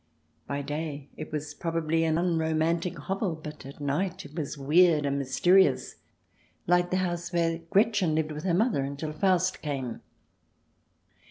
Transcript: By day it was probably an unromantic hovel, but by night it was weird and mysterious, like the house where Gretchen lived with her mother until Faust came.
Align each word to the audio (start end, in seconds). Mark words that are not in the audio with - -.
By 0.47 0.63
day 0.63 1.09
it 1.15 1.31
was 1.31 1.53
probably 1.53 2.03
an 2.05 2.17
unromantic 2.17 2.97
hovel, 2.97 3.35
but 3.35 3.63
by 3.63 3.73
night 3.79 4.25
it 4.25 4.33
was 4.35 4.57
weird 4.57 5.05
and 5.05 5.19
mysterious, 5.19 5.97
like 6.65 6.89
the 6.89 6.97
house 6.97 7.31
where 7.31 7.59
Gretchen 7.69 8.15
lived 8.15 8.31
with 8.31 8.43
her 8.43 8.55
mother 8.55 8.83
until 8.83 9.13
Faust 9.13 9.61
came. 9.61 10.01